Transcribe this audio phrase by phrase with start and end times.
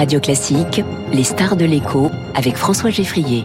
[0.00, 0.82] Radio Classique,
[1.12, 3.44] les stars de l'écho avec François Geffrier.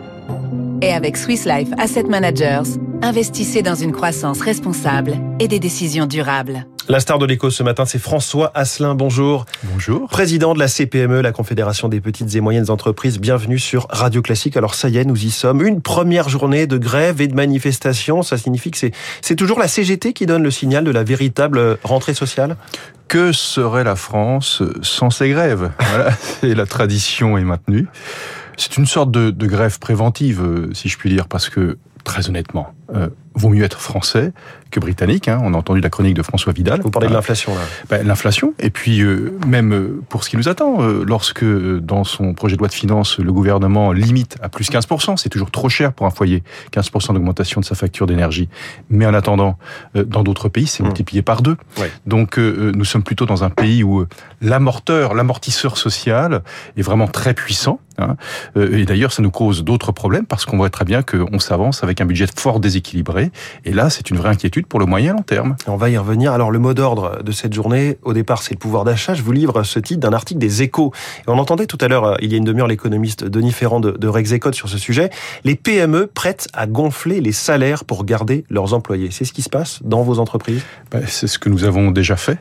[0.82, 6.66] Et avec Swiss Life Asset Managers, investissez dans une croissance responsable et des décisions durables.
[6.88, 8.94] La star de l'écho ce matin, c'est François Asselin.
[8.94, 9.48] Bonjour.
[9.64, 10.08] Bonjour.
[10.08, 13.20] Président de la CPME, la Confédération des petites et moyennes entreprises.
[13.20, 14.56] Bienvenue sur Radio Classique.
[14.56, 15.66] Alors ça y est, nous y sommes.
[15.66, 18.22] Une première journée de grève et de manifestation.
[18.22, 18.78] Ça signifie que
[19.22, 22.56] c'est toujours la CGT qui donne le signal de la véritable rentrée sociale?
[23.08, 25.72] Que serait la France sans ces grèves?
[25.80, 26.12] Voilà,
[26.44, 27.88] et la tradition est maintenue.
[28.58, 32.30] C'est une sorte de, de grève préventive, euh, si je puis dire, parce que très
[32.30, 34.32] honnêtement, euh, vaut mieux être français
[34.72, 35.28] que britannique.
[35.28, 35.40] Hein.
[35.44, 36.82] On a entendu la chronique de François Vidal.
[36.82, 37.62] Vous parlez de l'inflation là.
[37.90, 42.04] Ben, l'inflation, et puis euh, même euh, pour ce qui nous attend, euh, lorsque dans
[42.04, 45.70] son projet de loi de finances, le gouvernement limite à plus 15%, c'est toujours trop
[45.70, 46.44] cher pour un foyer,
[46.74, 48.50] 15% d'augmentation de sa facture d'énergie.
[48.90, 49.58] Mais en attendant,
[49.94, 50.88] dans d'autres pays, c'est mmh.
[50.88, 51.58] multiplié par deux.
[51.78, 51.92] Ouais.
[52.06, 54.06] Donc nous sommes plutôt dans un pays où
[54.42, 56.44] l'amorteur, l'amortisseur social
[56.78, 57.80] est vraiment très puissant.
[57.98, 58.16] Hein.
[58.56, 62.02] Et d'ailleurs, ça nous cause d'autres problèmes parce qu'on voit très bien qu'on s'avance avec
[62.02, 62.75] un budget fort déséquilibré.
[63.66, 65.56] Et là, c'est une vraie inquiétude pour le moyen long terme.
[65.68, 66.34] On va y revenir.
[66.34, 69.14] Alors, le mot d'ordre de cette journée, au départ, c'est le pouvoir d'achat.
[69.14, 70.92] Je vous livre ce titre d'un article des Échos.
[71.20, 73.92] Et on entendait tout à l'heure, il y a une demi-heure, l'économiste Denis Ferrand de,
[73.92, 75.10] de Rexecode sur ce sujet.
[75.44, 79.10] Les PME prêtent à gonfler les salaires pour garder leurs employés.
[79.12, 80.62] C'est ce qui se passe dans vos entreprises?
[80.92, 82.40] Ben, C'est ce que nous avons déjà fait.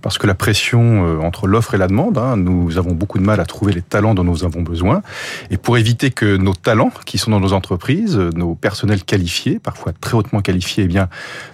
[0.00, 3.24] Parce que la pression euh, entre l'offre et la demande, hein, nous avons beaucoup de
[3.24, 5.02] mal à trouver les talents dont nous avons besoin.
[5.50, 9.92] Et pour éviter que nos talents, qui sont dans nos entreprises, nos personnels qualifiés, parfois
[9.92, 11.08] très hautement qualifiés, eh bien,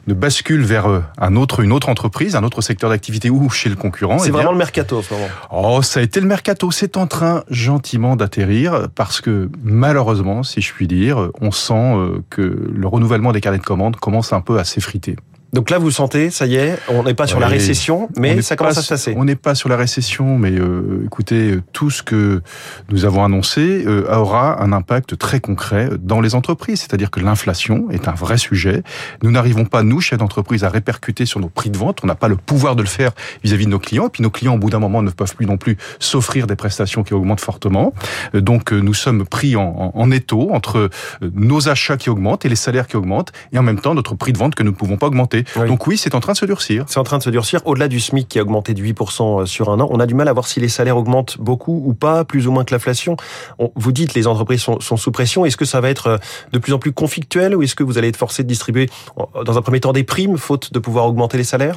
[0.07, 3.69] ne basculent vers euh, un autre, une autre entreprise, un autre secteur d'activité ou chez
[3.69, 4.19] le concurrent.
[4.19, 5.29] C'est eh vraiment le mercato en ce moment.
[5.51, 6.71] Oh, ça a été le mercato.
[6.71, 12.23] C'est en train gentiment d'atterrir parce que malheureusement, si je puis dire, on sent euh,
[12.31, 15.17] que le renouvellement des carnets de commandes commence un peu à s'effriter.
[15.55, 17.43] Donc là, vous sentez, ça y est, on n'est pas sur Ouais.
[17.43, 19.15] la récession, mais ça commence à se passer.
[19.17, 22.43] On n'est pas sur la récession, mais euh, écoutez, tout ce que
[22.91, 26.81] nous avons annoncé euh, aura un impact très concret dans les entreprises.
[26.81, 28.83] C'est-à-dire que l'inflation est un vrai sujet.
[29.23, 32.01] Nous n'arrivons pas, nous, chefs d'entreprise, à répercuter sur nos prix de vente.
[32.05, 34.09] On n'a pas le pouvoir de le faire vis-à-vis de nos clients.
[34.09, 36.57] Et puis nos clients, au bout d'un moment, ne peuvent plus non plus s'offrir des
[36.57, 37.95] prestations qui augmentent fortement.
[38.35, 40.89] Euh, Donc euh, nous sommes pris en, en, en étau entre euh,
[41.35, 44.35] nos achats qui augmentent et les salaires qui augmentent, et en même temps notre prix
[44.35, 45.38] de vente que nous ne pouvons pas augmenter.
[45.57, 45.67] Oui.
[45.69, 46.85] Donc oui, c'est en train de se durcir.
[46.89, 47.61] C'est en train de se durcir.
[47.65, 50.29] Au-delà du SMIC qui a augmenté de 8% sur un an, on a du mal
[50.29, 53.17] à voir si les salaires augmentent beaucoup ou pas, plus ou moins que l'inflation.
[53.59, 55.45] On- Vous dites les entreprises sont, sont sous pression.
[55.45, 56.19] Est-ce que ça va être euh,
[56.53, 58.89] de plus en plus conflictuel ou est-ce que vous allez être forcé de distribuer,
[59.19, 61.77] euh, dans un premier temps, des primes, faute de pouvoir augmenter les salaires?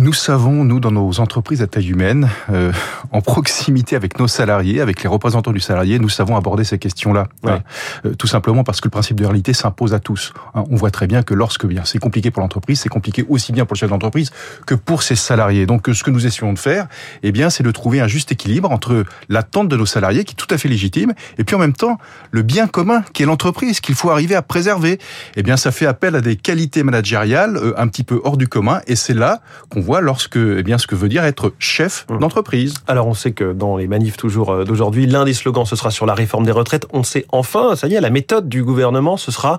[0.00, 2.72] Nous savons, nous, dans nos entreprises à taille humaine, euh,
[3.12, 7.26] en proximité avec nos salariés, avec les représentants du salarié, nous savons aborder ces questions-là.
[7.42, 7.52] Ouais.
[7.52, 7.62] Hein.
[8.06, 10.32] Euh, tout simplement parce que le principe de réalité s'impose à tous.
[10.54, 13.52] Hein, on voit très bien que lorsque bien c'est compliqué pour l'entreprise, c'est compliqué aussi
[13.52, 14.30] bien pour le chef d'entreprise
[14.64, 15.66] que pour ses salariés.
[15.66, 16.86] Donc euh, ce que nous essayons de faire,
[17.22, 20.34] eh bien, c'est de trouver un juste équilibre entre l'attente de nos salariés, qui est
[20.34, 21.98] tout à fait légitime, et puis en même temps
[22.30, 24.98] le bien commun qui est l'entreprise qu'il faut arriver à préserver.
[25.36, 28.48] Eh bien, ça fait appel à des qualités managériales euh, un petit peu hors du
[28.48, 32.06] commun, et c'est là qu'on voit lorsque, eh bien, ce que veut dire être chef
[32.08, 32.18] Mmh.
[32.18, 32.74] d'entreprise.
[32.86, 35.90] Alors on sait que dans les manifs toujours euh, d'aujourd'hui, l'un des slogans ce sera
[35.90, 36.86] sur la réforme des retraites.
[36.92, 39.58] On sait enfin, ça y est, la méthode du gouvernement, ce sera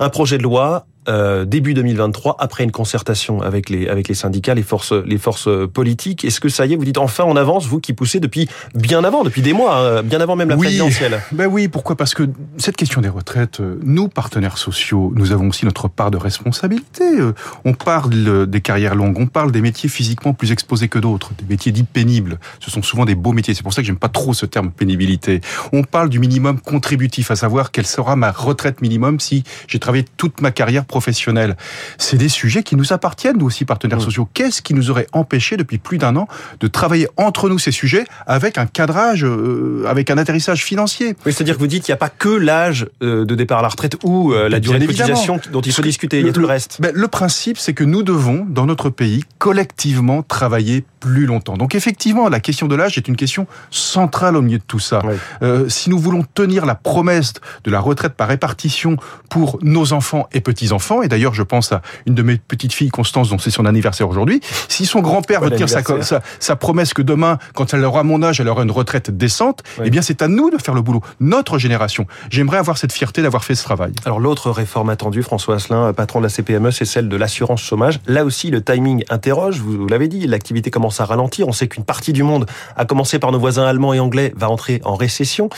[0.00, 4.54] un projet de loi euh, début 2023 après une concertation avec les avec les syndicats,
[4.54, 6.24] les forces les forces politiques.
[6.24, 9.02] Est-ce que ça y est, vous dites enfin on avance, vous qui poussez depuis bien
[9.04, 10.66] avant, depuis des mois, hein, bien avant même la Oui.
[10.66, 11.20] présidentielle.
[11.32, 11.96] Ben oui, pourquoi?
[11.96, 16.10] Parce que cette question des retraites, euh, nous, partenaires sociaux, nous avons aussi notre part
[16.10, 17.04] de responsabilité.
[17.04, 17.32] Euh,
[17.64, 21.44] On parle des carrières longues, on parle des métiers physiquement plus exposés que d'autres, des
[21.48, 22.38] métiers dits pénibles.
[22.60, 23.54] Ce sont souvent des beaux métiers.
[23.54, 25.40] C'est pour ça que j'aime pas trop ce terme pénibilité.
[25.72, 30.04] On parle du minimum contributif, à savoir quelle sera ma retraite minimum si j'ai travaillé
[30.16, 31.56] toute ma carrière professionnelle.
[31.96, 34.08] C'est des sujets qui nous appartiennent, nous aussi, partenaires Mmh.
[34.10, 34.28] sociaux.
[34.34, 36.26] Qu'est-ce qui nous aurait empêché depuis plus d'un an
[36.60, 41.16] de travailler entre nous ces sujets avec un cadrage, euh, avec un atterrissage financier?
[41.24, 43.62] Oui, c'est-à-dire que vous dites qu'il n'y a pas que l'âge euh, de départ à
[43.62, 46.20] la retraite ou euh, la durée de cotisation dont il faut discuter.
[46.20, 46.78] Il y a tout le reste.
[46.80, 51.56] Ben, le principe, c'est que nous devons, dans notre pays, collectivement travailler plus longtemps.
[51.56, 55.00] Donc effectivement, la question de l'âge est une question centrale au milieu de tout ça.
[55.04, 55.14] Oui.
[55.42, 57.32] Euh, si nous voulons tenir la promesse
[57.64, 58.96] de la retraite par répartition
[59.28, 62.90] pour nos enfants et petits-enfants, et d'ailleurs je pense à une de mes petites filles,
[62.90, 66.20] Constance, dont c'est son anniversaire aujourd'hui, si son grand-père veut tenir sa, anniversaire.
[66.22, 69.62] sa, sa promesse que demain, quand elle aura mon âge, elle aura une retraite décente,
[69.78, 69.84] Oui.
[69.86, 72.06] eh bien c'est à nous de faire le boulot, notre génération.
[72.30, 73.92] J'aimerais avoir cette fierté d'avoir fait ce travail.
[74.04, 78.00] Alors l'autre réforme attendue, François Asselin, patron de la CPME, c'est celle de l'assurance chômage.
[78.06, 81.48] Là aussi, le timing interroge, vous, vous l'avez dit, l'activité commence à ralentir.
[81.48, 82.46] On sait qu'une partie du monde,
[82.76, 85.48] à commencer par nos voisins allemands et anglais, va entrer en récession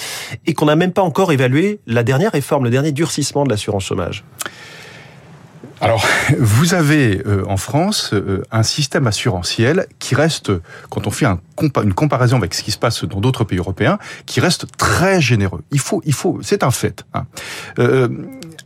[0.46, 3.84] et qu'on n'a même pas encore évalué la dernière réforme, le dernier durcissement de l'assurance
[3.84, 4.24] chômage.
[5.80, 6.06] Alors,
[6.38, 10.52] vous avez euh, en France euh, un système assurantiel qui reste,
[10.90, 13.98] quand on fait un une comparaison avec ce qui se passe dans d'autres pays européens,
[14.26, 15.62] qui reste très généreux.
[15.70, 17.04] Il faut, il faut, c'est un fait.
[17.14, 17.26] Hein.
[17.78, 18.08] Euh,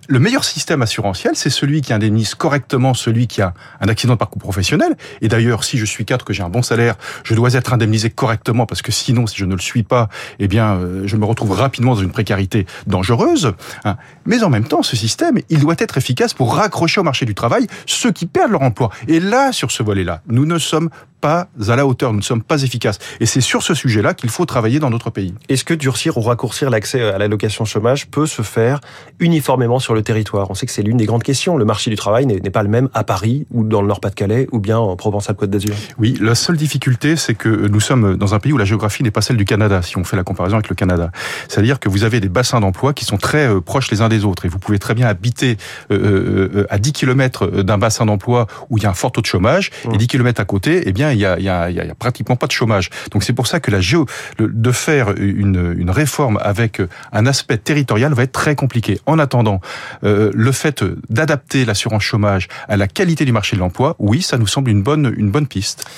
[0.09, 4.19] le meilleur système assurantiel, c'est celui qui indemnise correctement celui qui a un accident de
[4.19, 4.97] parcours professionnel.
[5.21, 8.09] Et d'ailleurs, si je suis cadre, que j'ai un bon salaire, je dois être indemnisé
[8.09, 10.09] correctement parce que sinon, si je ne le suis pas,
[10.39, 13.53] eh bien, euh, je me retrouve rapidement dans une précarité dangereuse.
[13.85, 13.97] Hein.
[14.25, 17.35] Mais en même temps, ce système, il doit être efficace pour raccrocher au marché du
[17.35, 18.91] travail ceux qui perdent leur emploi.
[19.09, 20.89] Et là, sur ce volet-là, nous ne sommes
[21.21, 22.99] pas à la hauteur, nous ne sommes pas efficaces.
[23.21, 25.35] Et c'est sur ce sujet-là qu'il faut travailler dans notre pays.
[25.49, 28.81] Est-ce que durcir ou raccourcir l'accès à l'allocation chômage peut se faire
[29.19, 30.51] uniformément sur le territoire?
[30.51, 31.57] On sait que c'est l'une des grandes questions.
[31.57, 34.61] Le marché du travail n'est pas le même à Paris ou dans le Nord-Pas-de-Calais ou
[34.61, 35.75] bien en Provence-Alpes-Côte d'Azur.
[35.99, 39.11] Oui, la seule difficulté, c'est que nous sommes dans un pays où la géographie n'est
[39.11, 41.11] pas celle du Canada, si on fait la comparaison avec le Canada.
[41.49, 44.25] C'est-à-dire que vous avez des bassins d'emploi qui sont très euh, proches les uns des
[44.25, 45.57] autres et vous pouvez très bien habiter
[45.91, 49.21] euh, euh, à 10 km d'un bassin d'emploi où il y a un fort taux
[49.21, 50.09] de chômage et 10 mmh.
[50.09, 52.91] km à côté, eh bien, il y a, pratiquement pas de chômage.
[53.13, 54.07] Donc c'est pour ça que la géo,
[54.39, 56.81] de faire une, une réforme avec
[57.13, 59.01] un aspect territorial va être très compliqué.
[59.07, 59.61] En attendant,
[60.05, 64.39] euh, le fait d'adapter l'assurance chômage à la qualité du marché de l'emploi, oui, ça
[64.39, 65.89] nous semble une bonne, une bonne piste.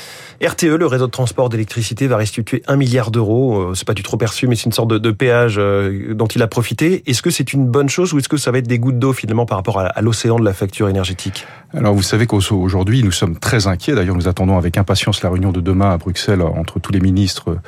[0.43, 3.59] RTE, le réseau de transport d'électricité, va restituer un milliard d'euros.
[3.59, 6.43] Euh, c'est pas du trop perçu, mais c'est une sorte de, péage euh, dont il
[6.43, 7.03] a profité.
[7.07, 9.13] Est-ce que c'est une bonne chose ou est-ce que ça va être des gouttes d'eau
[9.13, 11.47] finalement par rapport à l'océan de la facture énergétique?
[11.73, 13.95] Alors vous savez qu'aujourd'hui nous sommes très inquiets.
[13.95, 17.59] D'ailleurs nous attendons avec impatience la réunion de demain à Bruxelles entre tous les ministres,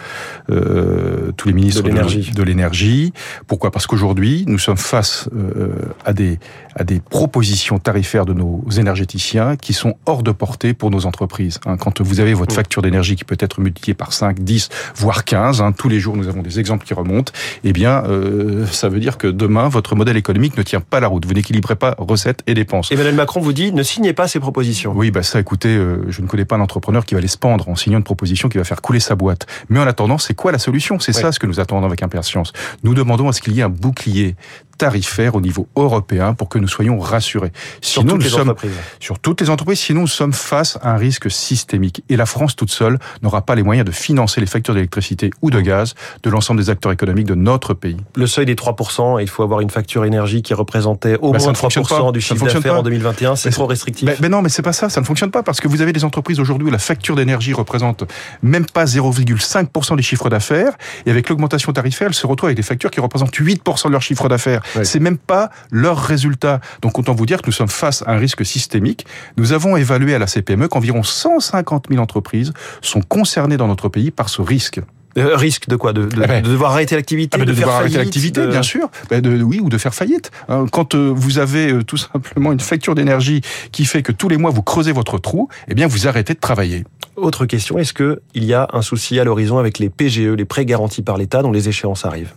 [0.51, 3.13] euh, tous les ministres de l'énergie.
[3.47, 3.71] Pourquoi?
[3.71, 5.71] Parce qu'aujourd'hui nous sommes face euh,
[6.05, 6.41] à des
[6.75, 11.61] à des propositions tarifaires de nos énergéticiens qui sont hors de portée pour nos entreprises.
[11.67, 15.25] Hein, quand vous avez votre facture d'énergie qui peut être multipliée par 5, 10, voire
[15.25, 17.33] 15, hein, tous les jours nous avons des exemples qui remontent,
[17.65, 21.09] eh bien euh, ça veut dire que demain votre modèle économique ne tient pas la
[21.09, 21.27] route.
[21.27, 22.93] Vous n'équilibrez pas recettes et dépenses.
[22.93, 24.93] Emmanuel Macron vous dit ne signez pas ces propositions.
[24.95, 27.69] Oui, bah ça écoutez, euh, je ne connais pas un entrepreneur qui va les pendre
[27.69, 29.47] en signant une proposition qui va faire couler sa boîte.
[29.69, 31.01] Mais en attendant, c'est quoi la solution?
[31.01, 32.53] C'est ça ce que nous attendons avec impatience.
[32.85, 34.37] Nous demandons à ce qu'il y ait un bouclier
[34.79, 37.53] tarifaire au niveau européen pour que nous soyons rassurés.
[37.81, 38.73] Sinon, sur toutes nous les sommes, entreprises.
[39.01, 42.03] Sur toutes les entreprises, sinon nous sommes face à un risque systémique.
[42.09, 45.51] Et la France toute seule n'aura pas les moyens de financer les factures d'électricité ou
[45.51, 47.97] de gaz de l'ensemble des acteurs économiques de notre pays.
[48.17, 51.53] Le seuil des 3%, il faut avoir une facture énergie qui représentait au bah, moins
[51.53, 53.37] 3% du chiffre d'affaires en 2021.
[53.37, 54.07] C'est trop restrictif.
[54.07, 54.89] Mais, mais non, mais c'est pas ça.
[54.89, 57.53] Ça ne fonctionne pas parce que vous avez des entreprises aujourd'hui où la facture d'énergie
[57.53, 58.05] représente
[58.43, 60.73] même pas 0,5% des chiffres d'affaires.
[61.07, 64.03] Et avec l'augmentation tarifaire, elles se retrouvent avec des factures qui représentent 8% de leur
[64.03, 64.63] chiffre d'affaires.
[64.83, 66.61] C'est même pas leurs résultats.
[66.81, 69.07] Donc autant vous dire que nous sommes face à un risque systémique.
[69.37, 72.42] Nous avons évalué à la CPME qu'environ 150 000 entreprises
[72.81, 74.81] sont concernées dans notre pays par ce risque.
[75.19, 77.77] Euh, risque de quoi de, de, eh ben, devoir arrêter l'activité ah ben, de, devoir
[77.77, 78.91] arrêter l'activité, bien sûr.
[79.11, 80.31] Ben de, oui, ou de faire faillite.
[80.49, 83.43] Hein, quand euh, vous avez euh, tout simplement une facture d'énergie
[83.73, 86.41] qui fait que tous les mois vous creusez votre trou, eh bien vous arrêtez de
[86.41, 86.85] travailler.
[87.17, 90.47] Autre question, est-ce que il y a un souci à l'horizon avec les PGE, les
[90.47, 92.33] prêts garantis par l'État dont les échéances arrivent?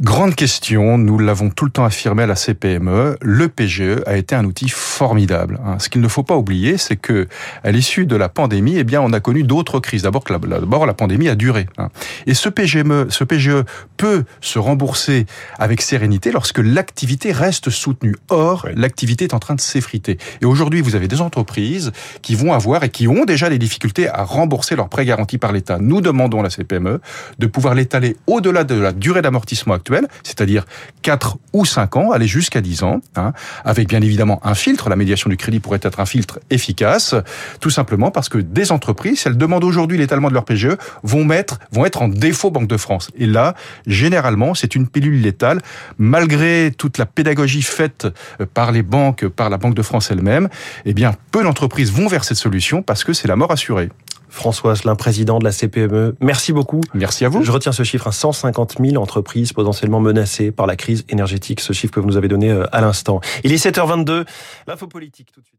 [0.00, 4.34] Grande question, nous l'avons tout le temps affirmé à la CPME, le PGE a été
[4.34, 5.60] un outil formidable.
[5.62, 5.78] Hein.
[5.78, 7.28] Ce qu'il ne faut pas oublier, c'est que
[7.62, 10.04] à l'issue de la pandémie, eh bien, on a connu d'autres crises.
[10.04, 11.66] D'abord, d'abord la pandémie a duré.
[11.76, 11.88] Hein.
[12.26, 13.62] Et ce PGE, ce PGE
[13.98, 15.26] peut se rembourser
[15.58, 18.16] avec sérénité lorsque l'activité reste soutenue.
[18.30, 20.16] Or, l'activité est en train de s'effriter.
[20.40, 21.92] Et aujourd'hui, vous avez des entreprises
[22.22, 25.52] qui vont avoir et qui ont déjà des difficultés à rembourser leurs prêts garantis par
[25.52, 25.76] l'État.
[25.78, 27.02] Nous demandons à la CPME
[27.38, 29.89] de pouvoir l'étaler au-delà de la durée d'amortissement actuelle
[30.22, 30.66] c'est-à-dire
[31.02, 33.32] 4 ou 5 ans, aller jusqu'à 10 ans, hein,
[33.64, 34.88] avec bien évidemment un filtre.
[34.88, 37.14] La médiation du crédit pourrait être un filtre efficace,
[37.60, 41.30] tout simplement parce que des entreprises, si elles demandent aujourd'hui l'étalement de leur PGE, vont
[41.32, 43.10] être en défaut Banque de France.
[43.16, 43.54] Et là,
[43.86, 45.60] généralement, c'est une pilule létale,
[45.98, 48.06] malgré toute la pédagogie faite
[48.40, 50.48] euh, par les banques, par la Banque de France elle-même.
[50.84, 50.94] Eh
[51.30, 53.90] peu d'entreprises vont vers cette solution parce que c'est la mort assurée.
[54.30, 56.16] François Asselin, président de la CPME.
[56.20, 56.80] Merci beaucoup.
[56.94, 57.42] Merci à vous.
[57.42, 61.72] Je retiens ce chiffre, à 150 000 entreprises potentiellement menacées par la crise énergétique, ce
[61.72, 63.20] chiffre que vous nous avez donné euh, à l'instant.
[63.44, 64.24] Il est 7h22,
[64.66, 65.58] l'info politique tout de suite.